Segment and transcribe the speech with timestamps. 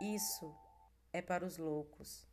[0.00, 0.54] Isso
[1.10, 2.28] é para os loucos,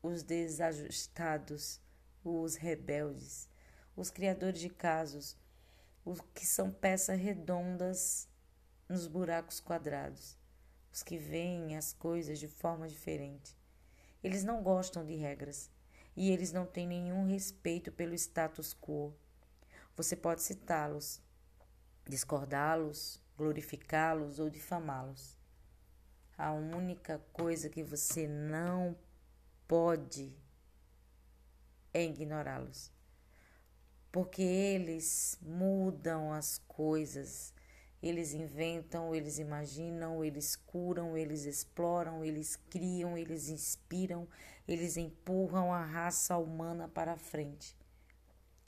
[0.00, 1.80] os desajustados,
[2.22, 3.48] os rebeldes,
[3.96, 5.36] os criadores de casos,
[6.04, 8.28] os que são peças redondas
[8.88, 10.38] nos buracos quadrados,
[10.92, 13.58] os que veem as coisas de forma diferente.
[14.22, 15.68] Eles não gostam de regras
[16.16, 19.12] e eles não têm nenhum respeito pelo status quo.
[19.96, 21.20] Você pode citá-los,
[22.08, 25.39] discordá-los, glorificá-los ou difamá-los.
[26.42, 28.96] A única coisa que você não
[29.68, 30.34] pode
[31.92, 32.90] é ignorá-los.
[34.10, 37.52] Porque eles mudam as coisas,
[38.02, 44.26] eles inventam, eles imaginam, eles curam, eles exploram, eles criam, eles inspiram,
[44.66, 47.76] eles empurram a raça humana para a frente.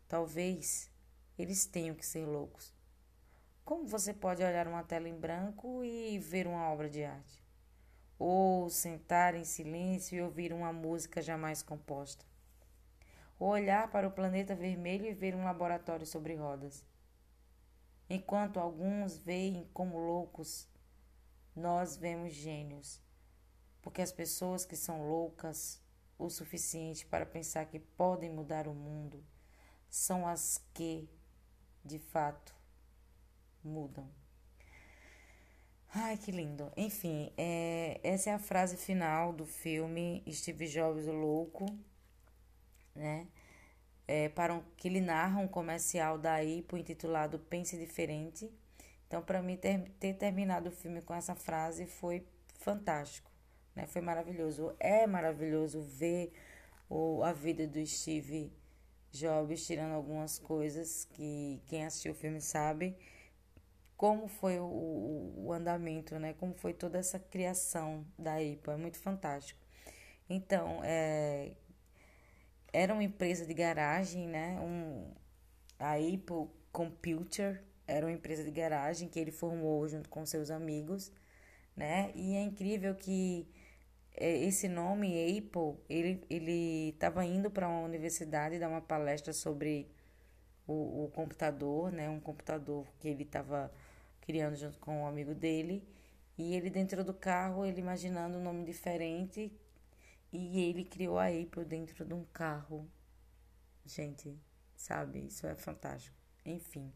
[0.07, 0.91] Talvez
[1.39, 2.75] eles tenham que ser loucos.
[3.65, 7.42] Como você pode olhar uma tela em branco e ver uma obra de arte?
[8.25, 12.25] Ou sentar em silêncio e ouvir uma música jamais composta?
[13.37, 16.85] Ou olhar para o planeta vermelho e ver um laboratório sobre rodas?
[18.09, 20.69] Enquanto alguns veem como loucos,
[21.57, 23.03] nós vemos gênios,
[23.83, 25.83] porque as pessoas que são loucas
[26.17, 29.21] o suficiente para pensar que podem mudar o mundo
[29.91, 31.11] são as que,
[31.85, 32.55] de fato,
[33.65, 34.22] mudam.
[35.95, 36.73] Ai, que lindo.
[36.75, 41.67] Enfim, é, essa é a frase final do filme Steve Jobs o Louco,
[42.95, 43.27] né?
[44.09, 48.51] É, para um, que ele narra um comercial da Apple intitulado Pense Diferente.
[49.07, 52.27] Então, para mim, ter, ter terminado o filme com essa frase foi
[52.59, 53.31] fantástico,
[53.75, 53.87] né?
[53.87, 54.75] Foi maravilhoso.
[54.81, 56.33] É maravilhoso ver
[56.89, 58.51] o, a vida do Steve
[59.11, 62.97] Jobs tirando algumas coisas que quem assistiu o filme sabe
[63.97, 66.35] como foi o, o, andamento, né?
[66.35, 69.61] Como foi toda essa criação da IPA, é muito fantástico.
[70.29, 71.53] Então, é,
[72.73, 74.59] era uma empresa de garagem, né?
[74.61, 75.13] Um,
[75.79, 81.13] a Apple Computer era uma empresa de garagem que ele formou junto com seus amigos,
[81.77, 82.13] né?
[82.15, 83.47] E é incrível que
[84.15, 89.91] é, esse nome Apple, ele ele estava indo para uma universidade dar uma palestra sobre
[90.67, 92.09] o, o computador, né?
[92.09, 93.73] Um computador que ele estava
[94.23, 95.87] criando junto com um amigo dele.
[96.39, 99.53] E ele dentro do carro, ele imaginando um nome diferente.
[100.33, 102.89] E ele criou a April dentro de um carro.
[103.85, 104.35] Gente,
[104.75, 105.27] sabe?
[105.27, 106.17] Isso é fantástico.
[106.45, 106.91] Enfim.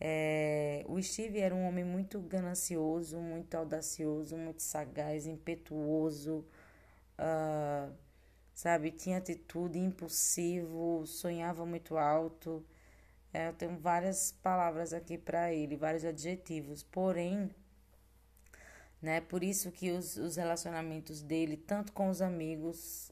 [0.00, 6.44] É, o Steve era um homem muito ganancioso, muito audacioso, muito sagaz, impetuoso,
[7.18, 7.92] uh,
[8.52, 8.90] sabe?
[8.90, 12.64] Tinha atitude, impulsivo, sonhava muito alto.
[13.32, 16.82] É, eu tenho várias palavras aqui para ele, vários adjetivos.
[16.82, 17.50] Porém,
[19.00, 23.10] né, por isso que os, os relacionamentos dele, tanto com os amigos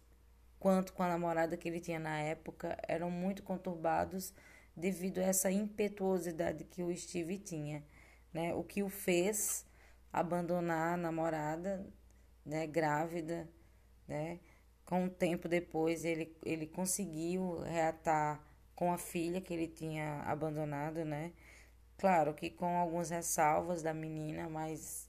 [0.59, 4.35] quanto com a namorada que ele tinha na época, eram muito conturbados
[4.77, 7.83] devido a essa impetuosidade que o Steve tinha,
[8.33, 8.55] né?
[8.55, 9.65] O que o fez
[10.13, 11.87] abandonar a namorada,
[12.45, 13.49] né, grávida,
[14.07, 14.39] né?
[14.85, 18.45] Com um tempo depois ele, ele conseguiu reatar
[18.81, 21.33] com a filha que ele tinha abandonado, né?
[21.99, 25.07] Claro que com algumas ressalvas da menina, mas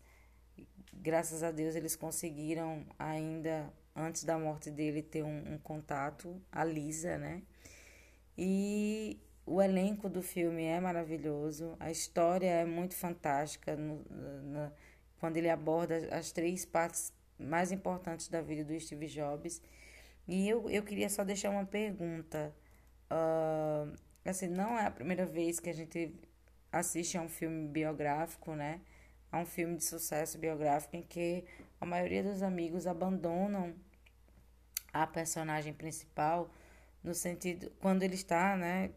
[0.94, 6.66] graças a Deus eles conseguiram ainda antes da morte dele ter um, um contato, a
[6.66, 7.44] Lisa, né?
[8.38, 14.70] E o elenco do filme é maravilhoso, a história é muito fantástica no, no,
[15.18, 19.62] quando ele aborda as três partes mais importantes da vida do Steve Jobs.
[20.28, 22.54] E eu, eu queria só deixar uma pergunta.
[23.12, 26.16] Uh, assim, não é a primeira vez que a gente
[26.72, 28.80] assiste a um filme biográfico, né?
[29.30, 31.44] A um filme de sucesso biográfico em que
[31.80, 33.76] a maioria dos amigos abandonam
[34.94, 36.50] a personagem principal
[37.04, 38.92] no sentido quando ele está, né,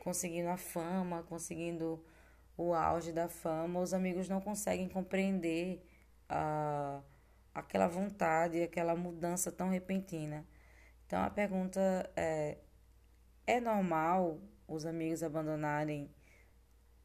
[0.00, 2.02] conseguindo a fama, conseguindo
[2.56, 5.82] o auge da fama, os amigos não conseguem compreender
[6.28, 7.00] a,
[7.54, 10.46] aquela vontade, aquela mudança tão repentina.
[11.06, 12.58] Então a pergunta é:
[13.50, 16.08] é normal os amigos abandonarem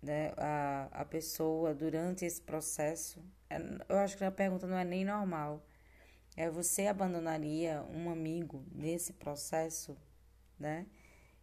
[0.02, 3.24] né, a, a pessoa durante esse processo?
[3.50, 3.58] É,
[3.90, 5.66] eu acho que a pergunta não é nem normal.
[6.38, 9.98] É você abandonaria um amigo nesse processo,
[10.60, 10.86] né?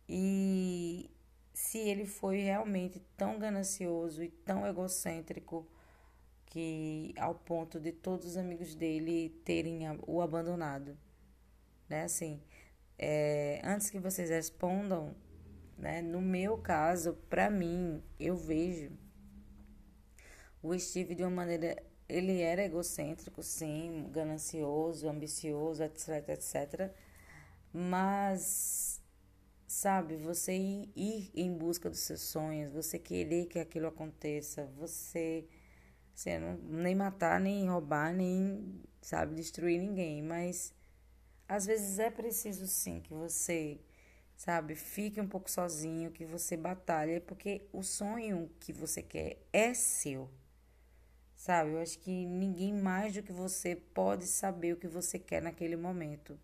[0.08, 1.10] E
[1.52, 5.66] se ele foi realmente tão ganancioso e tão egocêntrico
[6.46, 10.96] que ao ponto de todos os amigos dele terem o abandonado,
[11.88, 12.04] né?
[12.04, 12.40] Assim,
[13.04, 15.12] é, antes que vocês respondam,
[15.76, 18.92] né, no meu caso, para mim, eu vejo
[20.62, 26.92] o Steve de uma maneira ele era egocêntrico, sim, ganancioso, ambicioso, etc, etc.
[27.72, 29.02] Mas,
[29.66, 35.48] sabe, você ir, ir em busca dos seus sonhos, você querer que aquilo aconteça, você,
[36.14, 40.72] você não, nem matar, nem roubar, nem, sabe, destruir ninguém, mas
[41.48, 43.80] às vezes é preciso sim que você,
[44.36, 49.74] sabe, fique um pouco sozinho, que você batalhe, porque o sonho que você quer é
[49.74, 50.30] seu.
[51.36, 51.72] Sabe?
[51.72, 55.76] Eu acho que ninguém mais do que você pode saber o que você quer naquele
[55.76, 56.38] momento.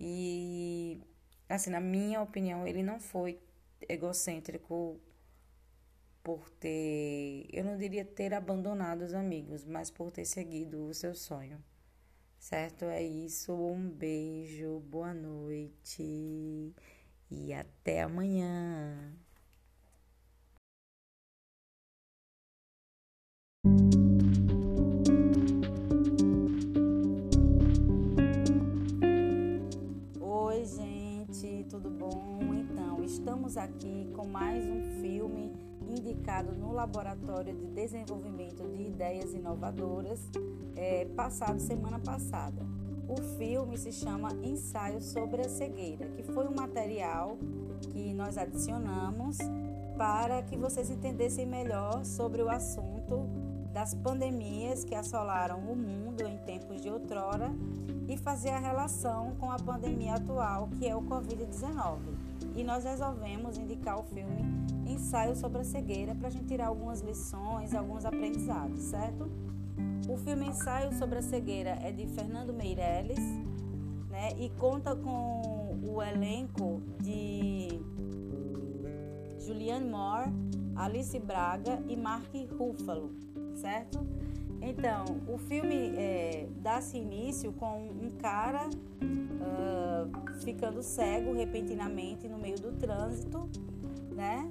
[0.00, 1.00] E
[1.48, 3.38] assim, na minha opinião, ele não foi
[3.88, 5.00] egocêntrico
[6.22, 11.14] por ter, eu não diria ter abandonado os amigos, mas por ter seguido o seu
[11.14, 11.62] sonho.
[12.44, 12.84] Certo?
[12.84, 13.54] É isso.
[13.54, 16.74] Um beijo, boa noite
[17.30, 19.16] e até amanhã.
[33.44, 35.52] Estamos aqui com mais um filme
[35.86, 40.30] indicado no Laboratório de Desenvolvimento de Ideias Inovadoras,
[40.74, 42.62] é, passado semana passada.
[43.06, 47.36] O filme se chama Ensaio sobre a Cegueira, que foi um material
[47.92, 49.36] que nós adicionamos
[49.98, 53.28] para que vocês entendessem melhor sobre o assunto
[53.74, 57.52] das pandemias que assolaram o mundo em tempos de outrora
[58.08, 62.13] e fazer a relação com a pandemia atual, que é o Covid-19.
[62.54, 64.42] E nós resolvemos indicar o filme
[64.86, 69.30] Ensaio sobre a Cegueira para a gente tirar algumas lições, alguns aprendizados, certo?
[70.08, 73.18] O filme Ensaio sobre a Cegueira é de Fernando Meirelles
[74.10, 77.80] né, e conta com o elenco de
[79.40, 80.30] Julianne Moore,
[80.76, 83.10] Alice Braga e Mark Ruffalo,
[83.56, 84.06] certo?
[84.60, 89.83] Então, o filme é, dá-se início com um cara uh,
[90.40, 93.48] ficando cego repentinamente no meio do trânsito,
[94.12, 94.50] né?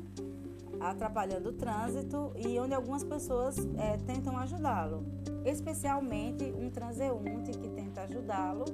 [0.80, 5.06] Atrapalhando o trânsito e onde algumas pessoas é, tentam ajudá-lo,
[5.45, 8.65] especialmente um transeunte que tenta ajudá-lo.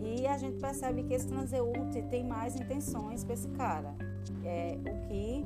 [0.00, 3.94] E a gente percebe que esse transeunte tem mais intenções para esse cara,
[4.44, 5.44] é, o que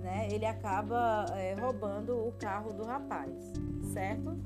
[0.00, 3.32] né, ele acaba é, roubando o carro do rapaz
[3.96, 4.36] certo?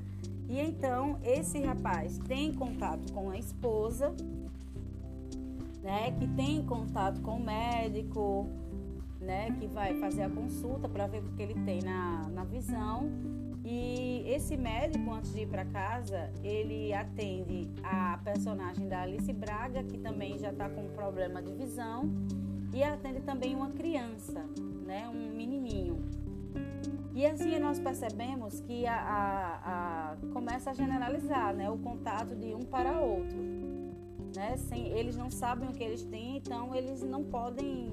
[0.47, 4.15] E então esse rapaz tem contato com a esposa,
[5.81, 6.11] né?
[6.11, 8.47] Que tem contato com o médico,
[9.19, 9.51] né?
[9.59, 13.09] Que vai fazer a consulta para ver o que ele tem na, na visão.
[13.63, 19.83] E esse médico, antes de ir para casa, ele atende a personagem da Alice Braga,
[19.83, 22.09] que também já está com problema de visão,
[22.73, 24.43] e atende também uma criança,
[24.85, 25.07] né?
[25.09, 26.01] Um menininho.
[27.13, 32.53] E assim nós percebemos que a, a, a, começa a generalizar né, o contato de
[32.53, 33.60] um para outro.
[34.35, 34.55] Né?
[34.57, 37.89] Sem, eles não sabem o que eles têm, então eles não podem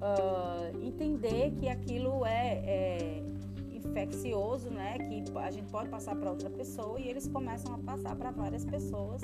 [0.00, 3.22] uh, entender que aquilo é, é
[3.72, 4.98] infeccioso, né?
[4.98, 8.64] que a gente pode passar para outra pessoa e eles começam a passar para várias
[8.64, 9.20] pessoas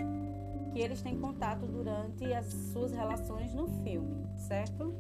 [0.73, 4.95] que eles têm contato durante as suas relações no filme, certo?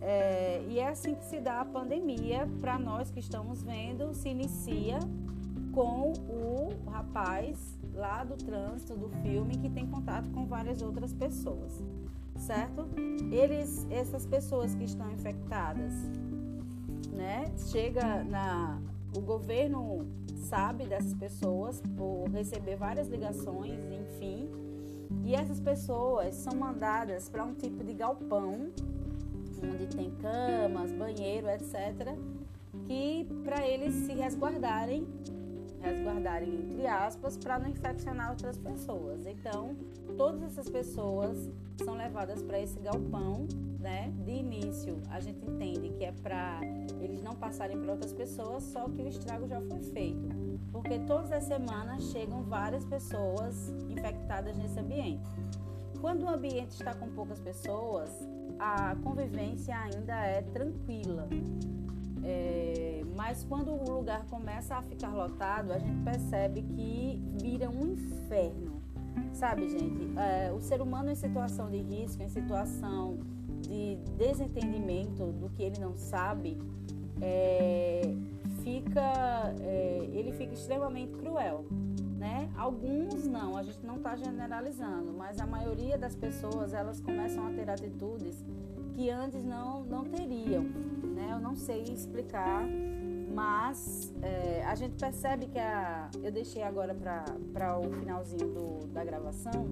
[0.00, 4.28] É, e é assim que se dá a pandemia, para nós que estamos vendo, se
[4.28, 4.98] inicia
[5.72, 11.82] com o rapaz lá do trânsito do filme que tem contato com várias outras pessoas,
[12.36, 12.88] certo?
[13.32, 15.92] Eles, essas pessoas que estão infectadas,
[17.12, 17.52] né?
[17.70, 18.80] Chega na,
[19.16, 24.48] o governo sabe dessas pessoas por receber várias ligações, enfim,
[25.24, 28.70] e essas pessoas são mandadas para um tipo de galpão
[29.62, 32.16] onde tem camas, banheiro, etc.,
[32.86, 35.06] que para eles se resguardarem,
[35.80, 39.26] resguardarem entre aspas, para não infeccionar outras pessoas.
[39.26, 39.76] Então,
[40.16, 41.50] todas essas pessoas
[41.84, 43.46] são levadas para esse galpão,
[43.78, 44.12] né?
[44.24, 46.60] De início, a gente entende que é para
[47.00, 50.28] eles não passarem para outras pessoas, só que o estrago já foi feito,
[50.72, 55.28] porque todas as semanas chegam várias pessoas infectadas nesse ambiente.
[56.00, 58.10] Quando o ambiente está com poucas pessoas,
[58.58, 61.28] a convivência ainda é tranquila.
[62.24, 67.92] É, mas quando o lugar começa a ficar lotado, a gente percebe que vira um
[67.92, 68.82] inferno.
[69.32, 70.12] Sabe, gente?
[70.16, 73.18] É, o ser humano em situação de risco, em situação
[73.60, 76.58] de desentendimento do que ele não sabe,
[77.20, 78.02] é,
[78.62, 81.64] fica, é, ele fica extremamente cruel.
[82.18, 82.50] Né?
[82.56, 87.50] Alguns não, a gente não está generalizando, mas a maioria das pessoas elas começam a
[87.50, 88.44] ter atitudes
[88.94, 90.66] que antes não, não teriam.
[91.18, 91.32] Né?
[91.32, 92.64] Eu não sei explicar
[93.34, 96.08] Mas é, a gente percebe que a.
[96.22, 96.94] Eu deixei agora
[97.52, 99.66] para o finalzinho do, da gravação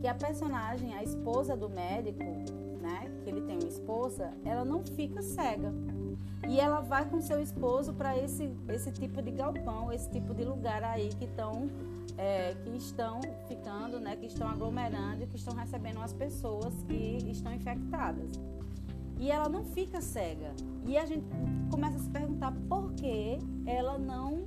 [0.00, 2.22] que a personagem, a esposa do médico,
[2.80, 5.72] né, que ele tem uma esposa, ela não fica cega.
[6.46, 10.44] E ela vai com seu esposo para esse, esse tipo de galpão, esse tipo de
[10.44, 11.68] lugar aí que estão
[12.16, 17.52] é, que estão ficando, né, que estão aglomerando, que estão recebendo as pessoas que estão
[17.52, 18.30] infectadas.
[19.18, 20.52] E ela não fica cega.
[20.86, 21.24] E a gente
[21.70, 24.46] começa a se perguntar por que ela não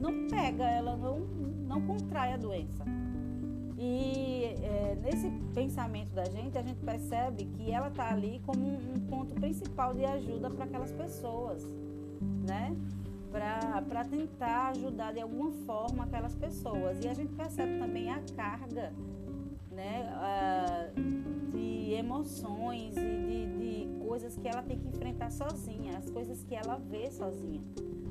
[0.00, 1.20] não pega, ela não
[1.66, 2.84] não contrai a doença.
[3.80, 8.94] E é, nesse pensamento da gente, a gente percebe que ela está ali como um,
[8.94, 11.64] um, ponto principal de ajuda para aquelas pessoas,
[12.44, 12.76] né?
[13.30, 17.04] Para tentar ajudar de alguma forma aquelas pessoas.
[17.04, 18.92] E a gente percebe também a carga
[19.70, 20.90] né,
[21.52, 26.54] de emoções e de, de coisas que ela tem que enfrentar sozinha, as coisas que
[26.54, 27.60] ela vê sozinha.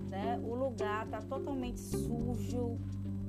[0.09, 0.39] Né?
[0.47, 2.77] O lugar está totalmente sujo,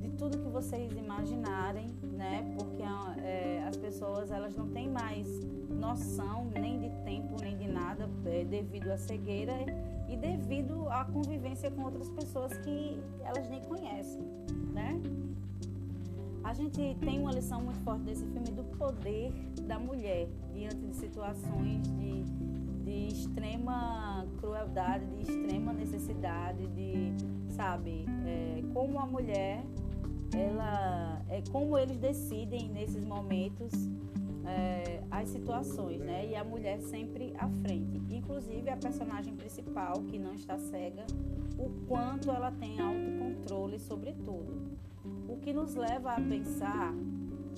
[0.00, 2.54] de tudo que vocês imaginarem, né?
[2.56, 2.82] Porque
[3.22, 5.26] é, as pessoas elas não têm mais
[5.68, 9.54] noção nem de tempo nem de nada é, devido à cegueira
[10.08, 14.22] e devido à convivência com outras pessoas que elas nem conhecem,
[14.72, 15.00] né?
[16.44, 19.32] A gente tem uma lição muito forte desse filme do poder
[19.62, 22.24] da mulher diante de situações de,
[22.88, 27.12] de extrema crueldade, de extrema necessidade, de,
[27.50, 29.62] sabe, é, como a mulher
[30.34, 33.72] ela é como eles decidem nesses momentos
[34.46, 36.26] é, as situações, né?
[36.26, 38.00] E a mulher sempre à frente.
[38.10, 41.04] Inclusive a personagem principal que não está cega,
[41.58, 44.78] o quanto ela tem autocontrole sobre tudo.
[45.28, 46.94] O que nos leva a pensar,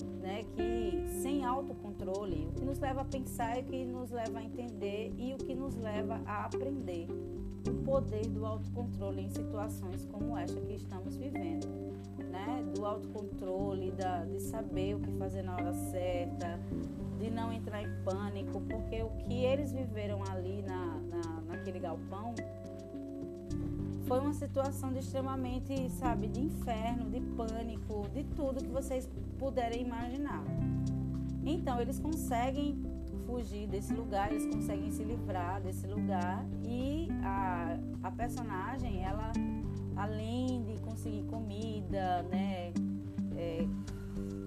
[0.04, 4.38] né, que sem autocontrole, o que nos leva a pensar e o que nos leva
[4.38, 7.06] a entender e o que nos leva a aprender
[7.66, 11.90] o poder do autocontrole em situações como esta que estamos vivendo
[12.30, 12.64] né?
[12.74, 16.58] Do autocontrole, da, de saber o que fazer na hora certa,
[17.18, 22.34] de não entrar em pânico, porque o que eles viveram ali na, na, naquele galpão
[24.06, 29.82] foi uma situação de extremamente, sabe, de inferno, de pânico, de tudo que vocês puderem
[29.82, 30.44] imaginar.
[31.44, 32.82] Então, eles conseguem
[33.26, 39.32] fugir desse lugar, eles conseguem se livrar desse lugar e a, a personagem, ela
[39.96, 42.72] além de conseguir comida, né,
[43.36, 43.66] é,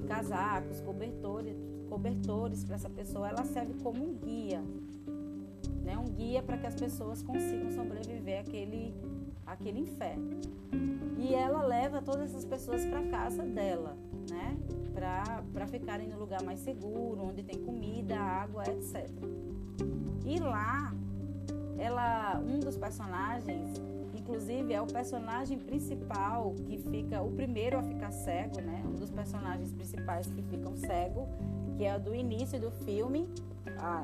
[0.08, 1.56] casacos, cobertores,
[1.88, 4.62] cobertores para essa pessoa, ela serve como um guia,
[5.84, 8.96] né, um guia para que as pessoas consigam sobreviver àquele,
[9.46, 10.40] àquele inferno.
[11.18, 13.96] E ela leva todas essas pessoas para casa dela,
[14.30, 14.58] né,
[14.94, 19.10] para ficarem no lugar mais seguro, onde tem comida, água, etc.
[20.26, 20.94] E lá,
[21.78, 23.82] ela, um dos personagens
[24.24, 28.82] inclusive é o personagem principal que fica o primeiro a ficar cego, né?
[28.86, 31.28] Um dos personagens principais que ficam cego,
[31.78, 33.28] que é do início do filme,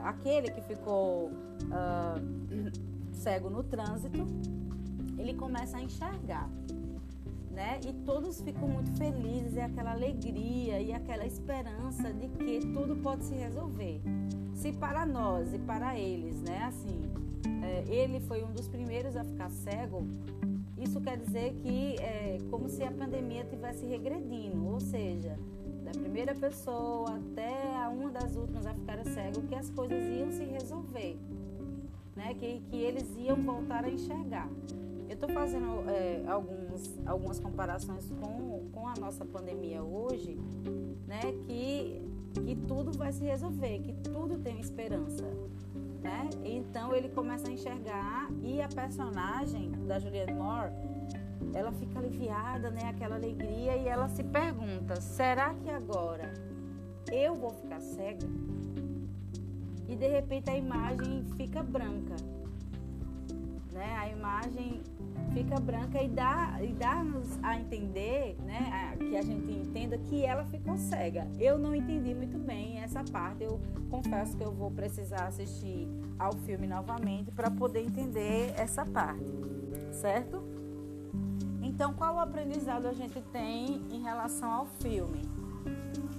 [0.03, 2.19] aquele que ficou uh,
[3.13, 4.25] cego no trânsito,
[5.19, 6.49] ele começa a enxergar.
[7.51, 7.79] Né?
[7.85, 13.25] E todos ficam muito felizes, e aquela alegria e aquela esperança de que tudo pode
[13.25, 14.01] se resolver.
[14.53, 17.01] Se para nós e para eles, né, assim,
[17.63, 20.07] é, ele foi um dos primeiros a ficar cego,
[20.77, 25.37] isso quer dizer que é como se a pandemia tivesse regredindo, ou seja,
[25.83, 30.31] da primeira pessoa até a uma das últimas a ficar cego, que as coisas iam
[30.31, 31.17] se resolver,
[32.15, 32.33] né?
[32.35, 34.49] que, que eles iam voltar a enxergar.
[35.09, 40.37] Eu estou fazendo é, alguns, algumas comparações com, com a nossa pandemia hoje,
[41.05, 41.19] né?
[41.45, 42.01] que,
[42.45, 45.25] que tudo vai se resolver, que tudo tem esperança
[46.01, 46.29] né?
[46.43, 50.71] Então ele começa a enxergar e a personagem da Juliette Moore,
[51.53, 52.89] ela fica aliviada, né?
[52.89, 56.33] Aquela alegria e ela se pergunta: será que agora
[57.11, 58.27] eu vou ficar cega?
[59.87, 62.15] E de repente a imagem fica branca,
[63.73, 63.95] né?
[63.97, 64.81] A imagem
[65.33, 70.45] fica branca e dá e dá-nos a entender, né, que a gente entenda que ela
[70.45, 71.27] ficou cega.
[71.39, 73.43] Eu não entendi muito bem essa parte.
[73.43, 73.59] Eu
[73.89, 79.31] confesso que eu vou precisar assistir ao filme novamente para poder entender essa parte,
[79.91, 80.43] certo?
[81.61, 85.21] Então, qual o aprendizado a gente tem em relação ao filme?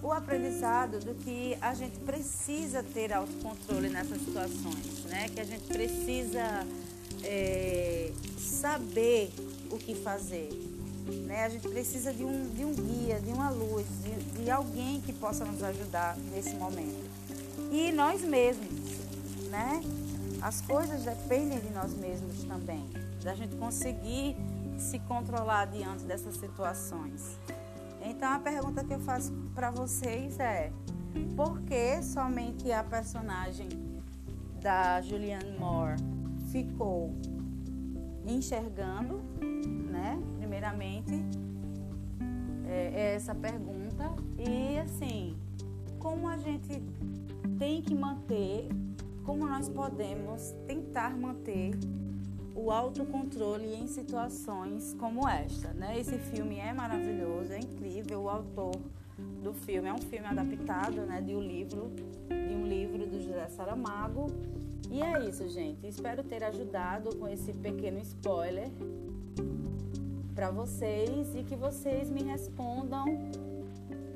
[0.03, 5.29] O aprendizado do que a gente precisa ter autocontrole nessas situações, né?
[5.29, 6.67] Que a gente precisa
[7.25, 9.33] é, saber
[9.71, 10.51] o que fazer.
[11.27, 11.45] Né?
[11.45, 15.13] A gente precisa de um, de um guia, de uma luz, de, de alguém que
[15.13, 17.11] possa nos ajudar nesse momento.
[17.71, 18.69] E nós mesmos,
[19.51, 19.83] né?
[20.43, 22.85] As coisas dependem de nós mesmos também.
[23.23, 24.37] da gente conseguir
[24.79, 27.39] se controlar diante dessas situações.
[28.03, 30.73] Então a pergunta que eu faço para vocês é:
[31.37, 33.69] por que somente a personagem
[34.63, 35.97] da Julianne Moore
[36.51, 37.15] ficou
[38.27, 39.21] enxergando,
[39.91, 40.21] né?
[40.37, 41.13] Primeiramente,
[42.67, 44.15] é, é essa pergunta.
[44.39, 45.37] E assim,
[45.99, 46.83] como a gente
[47.59, 48.69] tem que manter,
[49.25, 51.73] como nós podemos tentar manter
[52.55, 55.99] o autocontrole em situações como esta, né?
[55.99, 58.77] Esse filme é maravilhoso, é incrível, o autor
[59.43, 61.91] do filme é um filme adaptado, né, de um livro,
[62.29, 64.27] de um livro do José Saramago.
[64.89, 65.87] E é isso, gente.
[65.87, 68.71] Espero ter ajudado com esse pequeno spoiler
[70.35, 73.05] para vocês e que vocês me respondam,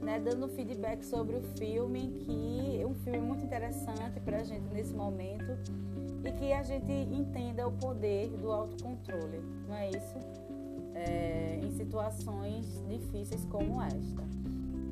[0.00, 4.66] né, dando feedback sobre o filme, que é um filme muito interessante para a gente
[4.72, 5.58] nesse momento
[6.24, 10.14] e que a gente entenda o poder do autocontrole, não é isso?
[10.94, 14.24] É, em situações difíceis como esta.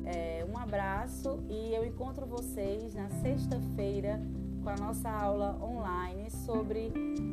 [0.05, 4.21] É, um abraço e eu encontro vocês na sexta-feira
[4.63, 6.91] com a nossa aula online sobre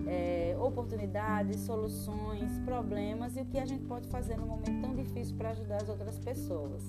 [0.08, 5.36] é, oportunidades, soluções, problemas e o que a gente pode fazer no momento tão difícil
[5.36, 6.82] para ajudar as outras pessoas.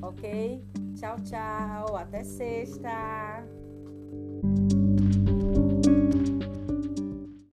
[0.00, 0.64] Ok?
[0.94, 1.96] Tchau, tchau.
[1.96, 3.37] Até sexta.